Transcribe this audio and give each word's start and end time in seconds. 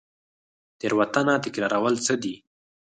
تیروتنه 0.79 1.33
تکرارول 1.45 1.95
څه 2.05 2.13
دي؟ 2.21 2.35